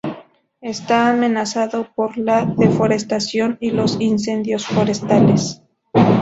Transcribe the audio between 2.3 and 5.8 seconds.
deforestación y los incendios forestales.